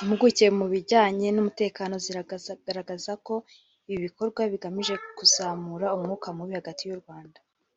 [0.00, 3.34] Impuguke mu bijyanye n’umutekano zigaragaza ko
[3.90, 7.38] ibyo bikorwa bigamije kuzamura umwuka mubi hagati y’u Rwanda